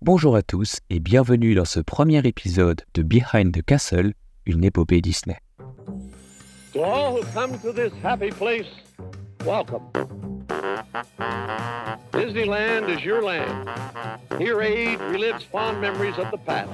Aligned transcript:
Bonjour 0.00 0.36
à 0.36 0.42
tous 0.42 0.78
et 0.90 1.00
bienvenue 1.00 1.56
dans 1.56 1.64
ce 1.64 1.80
premier 1.80 2.24
épisode 2.24 2.82
de 2.94 3.02
Behind 3.02 3.52
the 3.52 3.62
Castle, 3.64 4.12
une 4.46 4.62
épopée 4.62 5.00
Disney. 5.00 5.36
To 6.72 6.84
all 6.84 7.16
who 7.16 7.24
come 7.34 7.58
to 7.62 7.72
this 7.72 7.92
happy 8.04 8.30
place, 8.30 8.68
welcome. 9.44 9.82
Disneyland 12.12 12.88
is 12.88 13.04
your 13.04 13.22
land. 13.22 13.68
Here, 14.38 14.62
age 14.62 15.00
relives 15.10 15.42
fond 15.50 15.80
memories 15.80 16.16
of 16.16 16.30
the 16.30 16.38
past. 16.46 16.70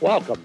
Welcome. 0.00 0.40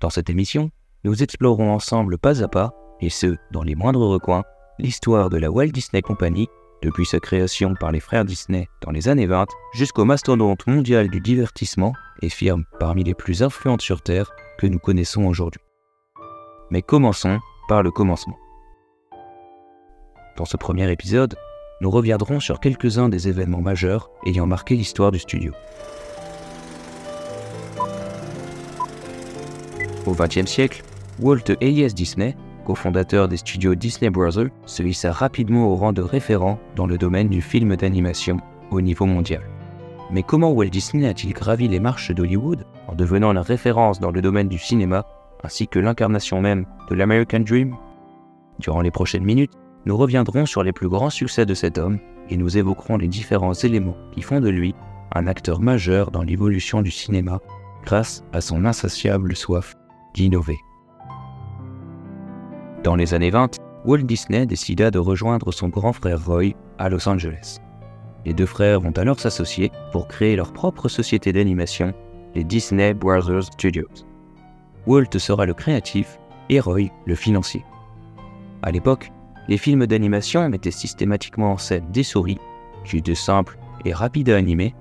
Dans 0.00 0.10
cette 0.10 0.28
émission, 0.28 0.70
nous 1.02 1.22
explorons 1.22 1.72
ensemble 1.72 2.18
pas 2.18 2.42
à 2.42 2.48
pas, 2.48 2.74
et 3.02 3.10
ce, 3.10 3.36
dans 3.50 3.62
les 3.62 3.74
moindres 3.74 4.08
recoins, 4.08 4.44
l'histoire 4.78 5.28
de 5.28 5.36
la 5.36 5.50
Walt 5.50 5.66
Disney 5.66 6.00
Company, 6.00 6.48
depuis 6.82 7.04
sa 7.04 7.20
création 7.20 7.74
par 7.74 7.92
les 7.92 8.00
frères 8.00 8.24
Disney 8.24 8.68
dans 8.80 8.90
les 8.90 9.08
années 9.08 9.26
20 9.26 9.46
jusqu'au 9.74 10.04
mastodonte 10.04 10.66
mondial 10.66 11.08
du 11.08 11.20
divertissement 11.20 11.92
et 12.22 12.28
firme 12.28 12.64
parmi 12.80 13.04
les 13.04 13.14
plus 13.14 13.42
influentes 13.42 13.82
sur 13.82 14.02
Terre 14.02 14.32
que 14.58 14.66
nous 14.66 14.78
connaissons 14.78 15.24
aujourd'hui. 15.24 15.60
Mais 16.70 16.82
commençons 16.82 17.38
par 17.68 17.82
le 17.82 17.90
commencement. 17.90 18.38
Dans 20.36 20.44
ce 20.44 20.56
premier 20.56 20.90
épisode, 20.90 21.36
nous 21.80 21.90
reviendrons 21.90 22.40
sur 22.40 22.58
quelques-uns 22.58 23.08
des 23.08 23.28
événements 23.28 23.60
majeurs 23.60 24.10
ayant 24.26 24.46
marqué 24.46 24.74
l'histoire 24.74 25.12
du 25.12 25.18
studio. 25.18 25.52
Au 30.06 30.14
XXe 30.14 30.46
siècle, 30.46 30.82
Walt 31.20 31.44
Hayes 31.60 31.92
Disney, 31.94 32.34
cofondateur 32.62 33.28
des 33.28 33.36
studios 33.36 33.74
Disney 33.74 34.10
Brothers, 34.10 34.48
se 34.66 34.82
hissa 34.82 35.12
rapidement 35.12 35.68
au 35.68 35.76
rang 35.76 35.92
de 35.92 36.02
référent 36.02 36.58
dans 36.76 36.86
le 36.86 36.98
domaine 36.98 37.28
du 37.28 37.42
film 37.42 37.76
d'animation 37.76 38.38
au 38.70 38.80
niveau 38.80 39.04
mondial. 39.06 39.42
Mais 40.10 40.22
comment 40.22 40.52
Walt 40.52 40.70
Disney 40.70 41.08
a-t-il 41.08 41.32
gravi 41.32 41.68
les 41.68 41.80
marches 41.80 42.12
d'Hollywood 42.12 42.66
en 42.88 42.94
devenant 42.94 43.32
la 43.32 43.42
référence 43.42 44.00
dans 44.00 44.10
le 44.10 44.22
domaine 44.22 44.48
du 44.48 44.58
cinéma 44.58 45.04
ainsi 45.42 45.66
que 45.66 45.78
l'incarnation 45.78 46.40
même 46.40 46.66
de 46.88 46.94
l'American 46.94 47.40
Dream? 47.40 47.74
Durant 48.58 48.80
les 48.80 48.90
prochaines 48.90 49.24
minutes, 49.24 49.52
nous 49.86 49.96
reviendrons 49.96 50.46
sur 50.46 50.62
les 50.62 50.72
plus 50.72 50.88
grands 50.88 51.10
succès 51.10 51.46
de 51.46 51.54
cet 51.54 51.78
homme 51.78 51.98
et 52.30 52.36
nous 52.36 52.56
évoquerons 52.56 52.96
les 52.96 53.08
différents 53.08 53.54
éléments 53.54 53.96
qui 54.12 54.22
font 54.22 54.40
de 54.40 54.48
lui 54.48 54.74
un 55.14 55.26
acteur 55.26 55.60
majeur 55.60 56.10
dans 56.10 56.22
l'évolution 56.22 56.82
du 56.82 56.90
cinéma 56.90 57.40
grâce 57.84 58.24
à 58.32 58.40
son 58.40 58.64
insatiable 58.64 59.34
soif 59.34 59.74
d'innover. 60.14 60.58
Dans 62.82 62.96
les 62.96 63.14
années 63.14 63.30
20, 63.30 63.58
Walt 63.84 63.98
Disney 63.98 64.44
décida 64.44 64.90
de 64.90 64.98
rejoindre 64.98 65.52
son 65.52 65.68
grand 65.68 65.92
frère 65.92 66.24
Roy 66.24 66.54
à 66.78 66.88
Los 66.88 67.08
Angeles. 67.08 67.58
Les 68.24 68.34
deux 68.34 68.46
frères 68.46 68.80
vont 68.80 68.92
alors 68.92 69.20
s'associer 69.20 69.70
pour 69.92 70.08
créer 70.08 70.34
leur 70.34 70.52
propre 70.52 70.88
société 70.88 71.32
d'animation, 71.32 71.92
les 72.34 72.42
Disney 72.42 72.92
Brothers 72.92 73.44
Studios. 73.44 73.88
Walt 74.86 75.16
sera 75.18 75.46
le 75.46 75.54
créatif 75.54 76.18
et 76.48 76.58
Roy 76.58 76.88
le 77.06 77.14
financier. 77.14 77.64
À 78.62 78.72
l'époque, 78.72 79.12
les 79.46 79.58
films 79.58 79.86
d'animation 79.86 80.48
mettaient 80.48 80.72
systématiquement 80.72 81.52
en 81.52 81.58
scène 81.58 81.86
des 81.92 82.02
souris, 82.02 82.38
qui 82.84 82.96
étaient 82.96 83.14
simples 83.14 83.58
et 83.84 83.92
rapides 83.92 84.30
à 84.30 84.36
animer, 84.36 84.74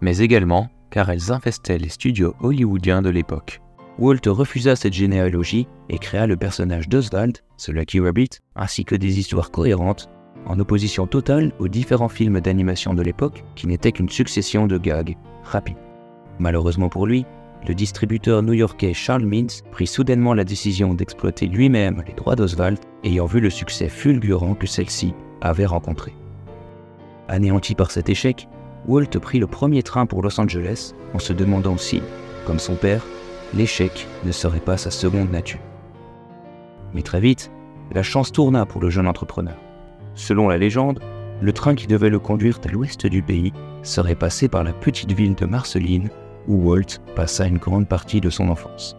mais 0.00 0.18
également 0.18 0.68
car 0.90 1.10
elles 1.10 1.32
infestaient 1.32 1.78
les 1.78 1.88
studios 1.88 2.34
hollywoodiens 2.40 3.02
de 3.02 3.10
l'époque. 3.10 3.61
Walt 3.98 4.20
refusa 4.26 4.74
cette 4.74 4.94
généalogie 4.94 5.68
et 5.88 5.98
créa 5.98 6.26
le 6.26 6.36
personnage 6.36 6.88
d'Oswald, 6.88 7.38
ce 7.56 7.72
Lucky 7.72 8.00
Rabbit, 8.00 8.30
ainsi 8.56 8.84
que 8.84 8.94
des 8.94 9.18
histoires 9.18 9.50
cohérentes, 9.50 10.08
en 10.46 10.58
opposition 10.58 11.06
totale 11.06 11.52
aux 11.58 11.68
différents 11.68 12.08
films 12.08 12.40
d'animation 12.40 12.94
de 12.94 13.02
l'époque 13.02 13.44
qui 13.54 13.66
n'étaient 13.66 13.92
qu'une 13.92 14.08
succession 14.08 14.66
de 14.66 14.78
gags 14.78 15.16
rapides. 15.44 15.76
Malheureusement 16.38 16.88
pour 16.88 17.06
lui, 17.06 17.26
le 17.68 17.74
distributeur 17.74 18.42
new-yorkais 18.42 18.94
Charles 18.94 19.26
Mintz 19.26 19.62
prit 19.70 19.86
soudainement 19.86 20.34
la 20.34 20.42
décision 20.42 20.94
d'exploiter 20.94 21.46
lui-même 21.46 22.02
les 22.06 22.14
droits 22.14 22.34
d'Oswald, 22.34 22.78
ayant 23.04 23.26
vu 23.26 23.40
le 23.40 23.50
succès 23.50 23.88
fulgurant 23.88 24.54
que 24.54 24.66
celle-ci 24.66 25.14
avait 25.40 25.66
rencontré. 25.66 26.12
Anéanti 27.28 27.74
par 27.74 27.90
cet 27.90 28.08
échec, 28.08 28.48
Walt 28.88 29.18
prit 29.20 29.38
le 29.38 29.46
premier 29.46 29.84
train 29.84 30.06
pour 30.06 30.22
Los 30.22 30.40
Angeles 30.40 30.92
en 31.14 31.20
se 31.20 31.32
demandant 31.32 31.76
si, 31.76 32.02
comme 32.46 32.58
son 32.58 32.74
père, 32.74 33.04
l'échec 33.54 34.06
ne 34.24 34.32
serait 34.32 34.60
pas 34.60 34.76
sa 34.76 34.90
seconde 34.90 35.30
nature. 35.30 35.60
Mais 36.94 37.02
très 37.02 37.20
vite, 37.20 37.50
la 37.92 38.02
chance 38.02 38.32
tourna 38.32 38.66
pour 38.66 38.80
le 38.80 38.90
jeune 38.90 39.06
entrepreneur. 39.06 39.56
Selon 40.14 40.48
la 40.48 40.58
légende, 40.58 41.00
le 41.40 41.52
train 41.52 41.74
qui 41.74 41.86
devait 41.86 42.10
le 42.10 42.18
conduire 42.18 42.60
à 42.64 42.68
l'ouest 42.68 43.06
du 43.06 43.22
pays 43.22 43.52
serait 43.82 44.14
passé 44.14 44.48
par 44.48 44.64
la 44.64 44.72
petite 44.72 45.12
ville 45.12 45.34
de 45.34 45.46
Marceline, 45.46 46.10
où 46.46 46.68
Walt 46.68 47.00
passa 47.14 47.46
une 47.46 47.58
grande 47.58 47.88
partie 47.88 48.20
de 48.20 48.30
son 48.30 48.48
enfance. 48.48 48.96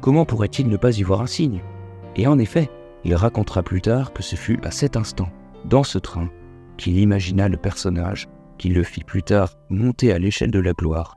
Comment 0.00 0.24
pourrait-il 0.24 0.68
ne 0.68 0.76
pas 0.76 0.98
y 0.98 1.02
voir 1.02 1.20
un 1.20 1.26
signe? 1.26 1.60
Et 2.16 2.26
en 2.26 2.38
effet, 2.38 2.70
il 3.04 3.14
racontera 3.14 3.62
plus 3.62 3.82
tard 3.82 4.12
que 4.12 4.22
ce 4.22 4.36
fut 4.36 4.60
à 4.62 4.70
cet 4.70 4.96
instant, 4.96 5.28
dans 5.64 5.84
ce 5.84 5.98
train, 5.98 6.28
qu'il 6.76 6.98
imagina 6.98 7.48
le 7.48 7.56
personnage 7.56 8.28
qui 8.58 8.68
le 8.68 8.82
fit 8.82 9.04
plus 9.04 9.22
tard 9.22 9.50
monter 9.68 10.12
à 10.12 10.18
l'échelle 10.18 10.50
de 10.50 10.60
la 10.60 10.72
gloire, 10.72 11.16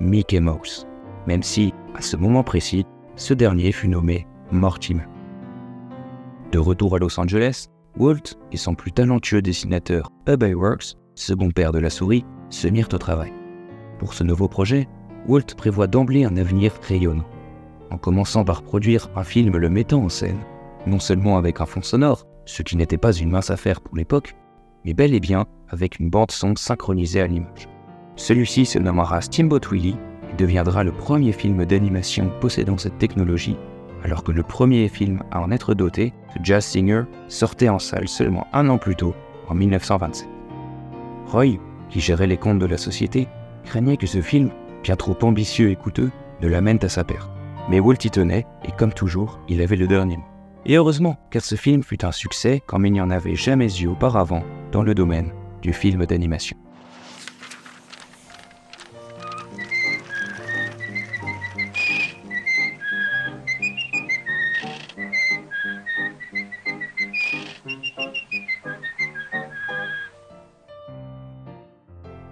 Mickey 0.00 0.40
Mouse 0.40 0.86
même 1.26 1.42
si, 1.42 1.72
à 1.94 2.02
ce 2.02 2.16
moment 2.16 2.42
précis, 2.42 2.84
ce 3.16 3.34
dernier 3.34 3.72
fut 3.72 3.88
nommé 3.88 4.26
Mortimer. 4.50 5.04
De 6.52 6.58
retour 6.58 6.94
à 6.94 6.98
Los 6.98 7.18
Angeles, 7.18 7.66
Walt 7.96 8.36
et 8.52 8.56
son 8.56 8.74
plus 8.74 8.92
talentueux 8.92 9.42
dessinateur 9.42 10.10
Hub 10.28 10.42
Works, 10.42 10.96
second 11.14 11.50
père 11.50 11.72
de 11.72 11.78
la 11.78 11.90
souris, 11.90 12.24
se 12.50 12.68
mirent 12.68 12.88
au 12.92 12.98
travail. 12.98 13.32
Pour 13.98 14.14
ce 14.14 14.24
nouveau 14.24 14.48
projet, 14.48 14.88
Walt 15.26 15.54
prévoit 15.56 15.86
d'emblée 15.86 16.24
un 16.24 16.36
avenir 16.36 16.72
rayonnant, 16.82 17.24
en 17.90 17.98
commençant 17.98 18.44
par 18.44 18.62
produire 18.62 19.08
un 19.16 19.24
film 19.24 19.56
le 19.56 19.68
mettant 19.68 20.02
en 20.02 20.08
scène, 20.08 20.40
non 20.86 20.98
seulement 20.98 21.38
avec 21.38 21.60
un 21.60 21.66
fond 21.66 21.82
sonore, 21.82 22.24
ce 22.44 22.62
qui 22.62 22.76
n'était 22.76 22.98
pas 22.98 23.12
une 23.12 23.30
mince 23.30 23.50
affaire 23.50 23.80
pour 23.80 23.96
l'époque, 23.96 24.36
mais 24.84 24.92
bel 24.92 25.14
et 25.14 25.20
bien 25.20 25.46
avec 25.68 25.98
une 25.98 26.10
bande 26.10 26.30
son 26.30 26.54
synchronisée 26.56 27.20
à 27.20 27.26
l'image. 27.26 27.68
Celui-ci 28.16 28.66
se 28.66 28.78
nommera 28.78 29.20
Steamboat 29.20 29.60
Willie 29.70 29.96
deviendra 30.36 30.84
le 30.84 30.92
premier 30.92 31.32
film 31.32 31.64
d'animation 31.64 32.30
possédant 32.40 32.78
cette 32.78 32.98
technologie, 32.98 33.56
alors 34.04 34.22
que 34.22 34.32
le 34.32 34.42
premier 34.42 34.88
film 34.88 35.22
à 35.30 35.40
en 35.40 35.50
être 35.50 35.74
doté, 35.74 36.12
The 36.34 36.44
Jazz 36.44 36.64
Singer, 36.64 37.04
sortait 37.28 37.68
en 37.68 37.78
salle 37.78 38.08
seulement 38.08 38.46
un 38.52 38.68
an 38.68 38.78
plus 38.78 38.96
tôt, 38.96 39.14
en 39.48 39.54
1927. 39.54 40.28
Roy, 41.26 41.58
qui 41.88 42.00
gérait 42.00 42.26
les 42.26 42.36
comptes 42.36 42.58
de 42.58 42.66
la 42.66 42.76
société, 42.76 43.28
craignait 43.64 43.96
que 43.96 44.06
ce 44.06 44.20
film, 44.20 44.50
bien 44.82 44.96
trop 44.96 45.16
ambitieux 45.22 45.70
et 45.70 45.76
coûteux, 45.76 46.10
ne 46.42 46.48
l'amène 46.48 46.78
à 46.82 46.88
sa 46.88 47.04
perte. 47.04 47.30
Mais 47.70 47.80
Walt 47.80 48.04
y 48.04 48.10
tenait, 48.10 48.46
et 48.64 48.72
comme 48.72 48.92
toujours, 48.92 49.40
il 49.48 49.62
avait 49.62 49.76
le 49.76 49.86
dernier 49.86 50.18
mot. 50.18 50.24
Et 50.66 50.76
heureusement, 50.76 51.16
car 51.30 51.42
ce 51.42 51.56
film 51.56 51.82
fut 51.82 52.04
un 52.04 52.12
succès 52.12 52.62
comme 52.66 52.86
il 52.86 52.92
n'y 52.92 53.00
en 53.00 53.10
avait 53.10 53.36
jamais 53.36 53.74
eu 53.80 53.86
auparavant 53.86 54.42
dans 54.72 54.82
le 54.82 54.94
domaine 54.94 55.32
du 55.62 55.72
film 55.72 56.04
d'animation. 56.06 56.56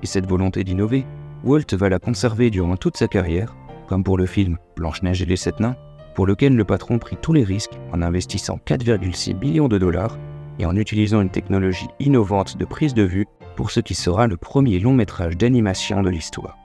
Et 0.02 0.06
cette 0.06 0.28
volonté 0.28 0.64
d'innover, 0.64 1.06
Walt 1.44 1.72
va 1.72 1.88
la 1.88 1.98
conserver 1.98 2.50
durant 2.50 2.76
toute 2.76 2.96
sa 2.96 3.08
carrière, 3.08 3.56
comme 3.88 4.04
pour 4.04 4.18
le 4.18 4.26
film 4.26 4.58
Blanche-Neige 4.76 5.22
et 5.22 5.26
les 5.26 5.36
Sept 5.36 5.60
Nains, 5.60 5.76
pour 6.14 6.26
lequel 6.26 6.54
le 6.54 6.64
patron 6.64 6.98
prit 6.98 7.16
tous 7.20 7.32
les 7.32 7.44
risques 7.44 7.78
en 7.92 8.02
investissant 8.02 8.58
4,6 8.66 9.38
millions 9.38 9.68
de 9.68 9.78
dollars 9.78 10.18
et 10.58 10.66
en 10.66 10.76
utilisant 10.76 11.20
une 11.20 11.30
technologie 11.30 11.88
innovante 12.00 12.56
de 12.56 12.64
prise 12.64 12.94
de 12.94 13.02
vue 13.02 13.26
pour 13.56 13.70
ce 13.70 13.80
qui 13.80 13.94
sera 13.94 14.26
le 14.26 14.36
premier 14.36 14.78
long 14.78 14.92
métrage 14.92 15.36
d'animation 15.36 16.02
de 16.02 16.10
l'histoire. 16.10 16.58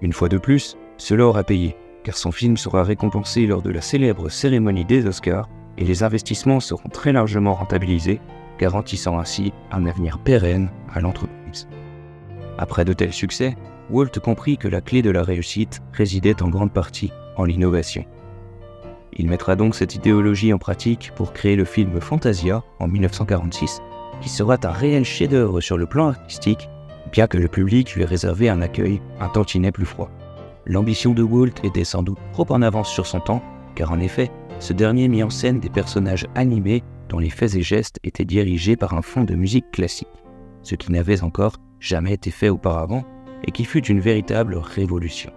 Une 0.00 0.12
fois 0.12 0.28
de 0.28 0.38
plus, 0.38 0.76
cela 0.96 1.26
aura 1.26 1.44
payé, 1.44 1.76
car 2.04 2.16
son 2.16 2.32
film 2.32 2.56
sera 2.56 2.82
récompensé 2.82 3.46
lors 3.46 3.62
de 3.62 3.70
la 3.70 3.80
célèbre 3.80 4.28
cérémonie 4.28 4.84
des 4.84 5.06
Oscars 5.06 5.48
et 5.78 5.84
les 5.84 6.02
investissements 6.02 6.60
seront 6.60 6.88
très 6.88 7.12
largement 7.12 7.54
rentabilisés, 7.54 8.20
garantissant 8.58 9.18
ainsi 9.18 9.52
un 9.70 9.86
avenir 9.86 10.18
pérenne 10.18 10.70
à 10.92 11.00
l'entreprise. 11.00 11.68
Après 12.58 12.84
de 12.84 12.92
tels 12.92 13.12
succès, 13.12 13.56
Walt 13.90 14.10
comprit 14.22 14.58
que 14.58 14.68
la 14.68 14.80
clé 14.80 15.02
de 15.02 15.10
la 15.10 15.22
réussite 15.22 15.82
résidait 15.92 16.42
en 16.42 16.48
grande 16.48 16.72
partie 16.72 17.12
en 17.36 17.44
l'innovation. 17.44 18.04
Il 19.14 19.28
mettra 19.28 19.56
donc 19.56 19.74
cette 19.74 19.94
idéologie 19.94 20.52
en 20.52 20.58
pratique 20.58 21.12
pour 21.14 21.32
créer 21.32 21.56
le 21.56 21.64
film 21.64 22.00
Fantasia 22.00 22.62
en 22.78 22.88
1946, 22.88 23.80
qui 24.20 24.28
sera 24.28 24.56
un 24.62 24.70
réel 24.70 25.04
chef-d'œuvre 25.04 25.60
sur 25.60 25.76
le 25.76 25.86
plan 25.86 26.08
artistique, 26.08 26.68
bien 27.10 27.26
que 27.26 27.36
le 27.36 27.48
public 27.48 27.94
lui 27.94 28.02
ait 28.02 28.06
réservé 28.06 28.48
un 28.48 28.62
accueil 28.62 29.02
un 29.20 29.28
tantinet 29.28 29.72
plus 29.72 29.84
froid. 29.84 30.10
L'ambition 30.64 31.12
de 31.12 31.22
Walt 31.22 31.60
était 31.64 31.84
sans 31.84 32.02
doute 32.02 32.18
trop 32.32 32.46
en 32.50 32.62
avance 32.62 32.90
sur 32.90 33.06
son 33.06 33.20
temps, 33.20 33.42
car 33.74 33.92
en 33.92 34.00
effet, 34.00 34.30
ce 34.60 34.72
dernier 34.72 35.08
mit 35.08 35.22
en 35.22 35.30
scène 35.30 35.60
des 35.60 35.68
personnages 35.68 36.26
animés 36.34 36.82
dont 37.08 37.18
les 37.18 37.30
faits 37.30 37.56
et 37.56 37.62
gestes 37.62 37.98
étaient 38.04 38.24
dirigés 38.24 38.76
par 38.76 38.94
un 38.94 39.02
fond 39.02 39.24
de 39.24 39.34
musique 39.34 39.70
classique, 39.72 40.08
ce 40.62 40.76
qui 40.76 40.92
n'avait 40.92 41.22
encore 41.22 41.56
jamais 41.82 42.14
été 42.14 42.30
fait 42.30 42.48
auparavant 42.48 43.04
et 43.44 43.50
qui 43.50 43.64
fut 43.64 43.84
une 43.86 44.00
véritable 44.00 44.56
révolution. 44.56 45.32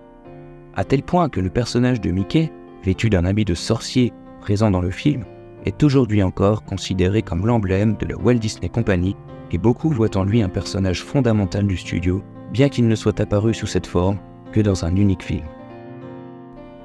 À 0.75 0.83
tel 0.83 1.01
point 1.01 1.27
que 1.27 1.41
le 1.41 1.49
personnage 1.49 1.99
de 1.99 2.11
Mickey, 2.11 2.51
vêtu 2.83 3.09
d'un 3.09 3.25
habit 3.25 3.45
de 3.45 3.55
sorcier 3.55 4.13
présent 4.41 4.69
dans 4.69 4.81
le 4.81 4.91
film, 4.91 5.25
est 5.65 5.81
aujourd'hui 5.81 6.21
encore 6.21 6.63
considéré 6.63 7.23
comme 7.23 7.47
l'emblème 7.47 7.97
de 7.97 8.05
la 8.05 8.15
Walt 8.15 8.35
Disney 8.35 8.69
Company 8.69 9.15
et 9.51 9.57
beaucoup 9.57 9.89
voient 9.89 10.15
en 10.15 10.23
lui 10.23 10.43
un 10.43 10.49
personnage 10.49 11.01
fondamental 11.01 11.65
du 11.65 11.77
studio, 11.77 12.21
bien 12.53 12.69
qu'il 12.69 12.87
ne 12.87 12.95
soit 12.95 13.19
apparu 13.19 13.55
sous 13.55 13.65
cette 13.65 13.87
forme 13.87 14.19
que 14.51 14.61
dans 14.61 14.85
un 14.85 14.95
unique 14.95 15.23
film. 15.23 15.45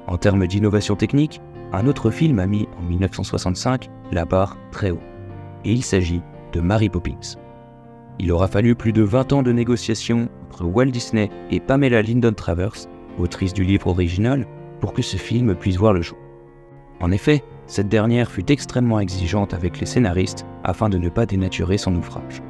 En 0.07 0.17
termes 0.17 0.47
d'innovation 0.47 0.97
technique, 0.97 1.43
un 1.73 1.87
autre 1.87 2.11
film 2.11 2.39
a 2.39 2.47
mis 2.47 2.67
en 2.79 2.83
1965 2.83 3.91
la 4.11 4.25
barre 4.25 4.57
très 4.73 4.91
haut, 4.91 5.03
et 5.67 5.73
il 5.73 5.85
s'agit 5.85 6.23
de 6.53 6.61
Mary 6.61 6.89
Poppins. 6.89 7.37
Il 8.23 8.31
aura 8.33 8.49
fallu 8.49 8.75
plus 8.75 8.93
de 8.93 9.01
20 9.01 9.33
ans 9.33 9.43
de 9.43 9.51
négociations 9.51 10.29
entre 10.51 10.67
Walt 10.67 10.91
Disney 10.91 11.31
et 11.51 11.59
Pamela 11.59 12.03
Lyndon 12.03 12.35
Travers, 12.35 12.75
autrice 13.19 13.55
du 13.55 13.65
livre 13.65 13.87
original, 13.87 14.47
pour 14.79 14.93
que 14.93 15.01
ce 15.01 15.17
film 15.17 15.55
puisse 15.55 15.79
voir 15.79 15.95
le 15.95 16.03
jour. 16.03 16.19
En 17.01 17.13
effet, 17.13 17.43
cette 17.67 17.89
dernière 17.89 18.31
fut 18.31 18.53
extrêmement 18.53 19.01
exigeante 19.01 19.55
avec 19.55 19.81
les 19.81 19.87
scénaristes 19.87 20.45
afin 20.65 20.91
de 20.91 20.99
ne 20.99 21.09
pas 21.09 21.25
dénaturer 21.25 21.79
son 21.79 21.97
ouvrage. 21.97 22.43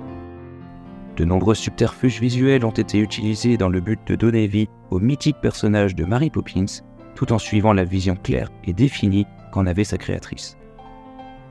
De 1.16 1.24
nombreux 1.24 1.54
subterfuges 1.54 2.20
visuels 2.20 2.64
ont 2.64 2.70
été 2.70 2.98
utilisés 2.98 3.56
dans 3.56 3.68
le 3.68 3.80
but 3.80 4.00
de 4.08 4.16
donner 4.16 4.48
vie 4.48 4.68
au 4.90 4.98
mythique 4.98 5.40
personnage 5.40 5.94
de 5.94 6.04
Mary 6.04 6.30
Poppins, 6.30 6.82
tout 7.14 7.32
en 7.32 7.38
suivant 7.38 7.74
la 7.74 7.84
vision 7.84 8.16
claire 8.16 8.50
et 8.64 8.72
définie 8.72 9.26
qu'en 9.52 9.66
avait 9.66 9.84
sa 9.84 9.98
créatrice. 9.98 10.56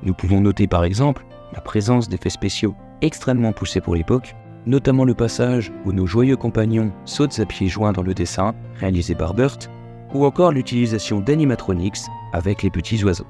Nous 0.04 0.14
pouvons 0.14 0.42
noter 0.42 0.68
par 0.68 0.84
exemple 0.84 1.26
la 1.54 1.62
présence 1.62 2.10
d'effets 2.10 2.30
spéciaux 2.30 2.76
extrêmement 3.02 3.54
poussés 3.54 3.82
pour 3.82 3.96
l'époque, 3.96 4.36
notamment 4.66 5.06
le 5.06 5.14
passage 5.14 5.72
où 5.86 5.92
nos 5.92 6.06
joyeux 6.06 6.36
compagnons 6.36 6.92
sautent 7.06 7.40
à 7.40 7.46
pieds 7.46 7.68
joints 7.68 7.94
dans 7.94 8.04
le 8.04 8.14
dessin, 8.14 8.54
réalisé 8.76 9.16
par 9.16 9.34
Burt, 9.34 9.70
ou 10.14 10.26
encore 10.26 10.52
l'utilisation 10.52 11.20
d'animatronics 11.20 12.00
avec 12.34 12.64
les 12.64 12.70
petits 12.70 13.04
oiseaux. 13.04 13.28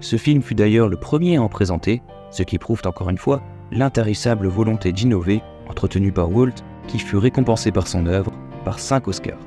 Ce 0.00 0.16
film 0.16 0.42
fut 0.42 0.54
d'ailleurs 0.54 0.88
le 0.88 0.96
premier 0.96 1.36
à 1.36 1.42
en 1.42 1.48
présenter, 1.48 2.02
ce 2.30 2.42
qui 2.42 2.58
prouve 2.58 2.82
encore 2.84 3.10
une 3.10 3.18
fois 3.18 3.42
l'intarissable 3.70 4.46
volonté 4.46 4.92
d'innover 4.92 5.42
entretenue 5.68 6.12
par 6.12 6.30
Walt, 6.30 6.54
qui 6.86 6.98
fut 6.98 7.16
récompensé 7.16 7.72
par 7.72 7.88
son 7.88 8.06
œuvre 8.06 8.32
par 8.64 8.78
5 8.78 9.08
Oscars. 9.08 9.38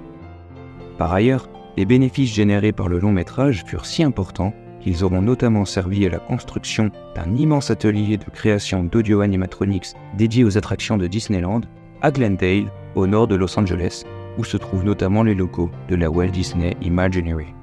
Par 0.97 1.13
ailleurs, 1.13 1.49
les 1.77 1.85
bénéfices 1.85 2.33
générés 2.33 2.73
par 2.73 2.89
le 2.89 2.99
long 2.99 3.11
métrage 3.11 3.63
furent 3.65 3.85
si 3.85 4.03
importants 4.03 4.53
qu'ils 4.81 5.03
auront 5.03 5.21
notamment 5.21 5.65
servi 5.65 6.05
à 6.05 6.09
la 6.09 6.19
construction 6.19 6.91
d'un 7.15 7.35
immense 7.35 7.71
atelier 7.71 8.17
de 8.17 8.25
création 8.25 8.83
d'audio 8.83 9.21
animatronics 9.21 9.93
dédié 10.17 10.43
aux 10.43 10.57
attractions 10.57 10.97
de 10.97 11.07
Disneyland 11.07 11.61
à 12.01 12.11
Glendale, 12.11 12.71
au 12.95 13.07
nord 13.07 13.27
de 13.27 13.35
Los 13.35 13.59
Angeles, 13.59 14.03
où 14.37 14.43
se 14.43 14.57
trouvent 14.57 14.85
notamment 14.85 15.23
les 15.23 15.35
locaux 15.35 15.69
de 15.89 15.95
la 15.95 16.09
Walt 16.09 16.29
Disney 16.29 16.77
Imagineering. 16.81 17.53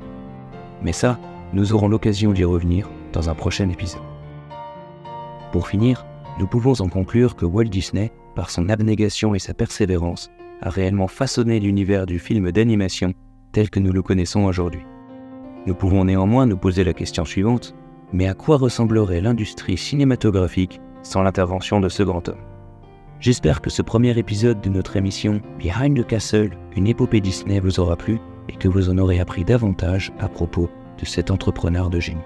Mais 0.82 0.92
ça, 0.92 1.18
nous 1.52 1.72
aurons 1.72 1.88
l'occasion 1.88 2.32
d'y 2.32 2.44
revenir 2.44 2.88
dans 3.12 3.30
un 3.30 3.34
prochain 3.34 3.68
épisode. 3.70 4.02
Pour 5.52 5.68
finir, 5.68 6.04
nous 6.38 6.46
pouvons 6.46 6.80
en 6.80 6.88
conclure 6.88 7.34
que 7.34 7.46
Walt 7.46 7.64
Disney, 7.64 8.12
par 8.34 8.50
son 8.50 8.68
abnégation 8.68 9.34
et 9.34 9.38
sa 9.38 9.54
persévérance, 9.54 10.30
a 10.60 10.68
réellement 10.68 11.08
façonné 11.08 11.60
l'univers 11.60 12.04
du 12.04 12.18
film 12.18 12.52
d'animation 12.52 13.14
tel 13.52 13.70
que 13.70 13.80
nous 13.80 13.92
le 13.92 14.02
connaissons 14.02 14.44
aujourd'hui. 14.44 14.82
Nous 15.66 15.74
pouvons 15.74 16.04
néanmoins 16.04 16.46
nous 16.46 16.56
poser 16.56 16.84
la 16.84 16.92
question 16.92 17.24
suivante, 17.24 17.74
mais 18.12 18.28
à 18.28 18.34
quoi 18.34 18.56
ressemblerait 18.56 19.20
l'industrie 19.20 19.76
cinématographique 19.76 20.80
sans 21.02 21.22
l'intervention 21.22 21.80
de 21.80 21.88
ce 21.88 22.04
grand 22.04 22.28
homme? 22.28 22.38
J'espère 23.18 23.60
que 23.60 23.70
ce 23.70 23.82
premier 23.82 24.16
épisode 24.16 24.60
de 24.60 24.68
notre 24.68 24.96
émission 24.96 25.40
Behind 25.58 25.98
the 25.98 26.06
Castle, 26.06 26.56
une 26.76 26.86
épopée 26.86 27.20
Disney 27.20 27.58
vous 27.58 27.80
aura 27.80 27.96
plu 27.96 28.20
et 28.48 28.52
que 28.52 28.68
vous 28.68 28.90
en 28.90 28.98
aurez 28.98 29.18
appris 29.18 29.44
davantage 29.44 30.12
à 30.20 30.28
propos 30.28 30.70
de 31.00 31.04
cet 31.04 31.32
entrepreneur 31.32 31.90
de 31.90 31.98
génie. 31.98 32.20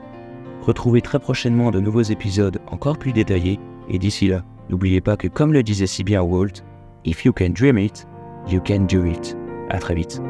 Retrouvez 0.63 1.01
très 1.01 1.19
prochainement 1.19 1.71
de 1.71 1.81
nouveaux 1.81 2.03
épisodes 2.03 2.61
encore 2.71 2.99
plus 2.99 3.15
détaillés 3.15 3.59
et 3.89 3.99
d'ici 3.99 4.29
là, 4.29 4.45
n'oubliez 4.69 5.01
pas 5.01 5.17
que 5.17 5.29
comme 5.29 5.55
le 5.55 5.63
disait 5.63 5.87
si 5.87 6.05
bien 6.05 6.21
Walt, 6.21 6.63
If 7.07 7.25
you 7.25 7.33
can 7.33 7.51
dream 7.51 7.79
it, 7.79 8.07
you 8.51 8.61
can 8.61 8.81
do 8.81 9.07
it. 9.07 9.35
À 9.71 9.79
très 9.79 9.95
vite. 9.95 10.21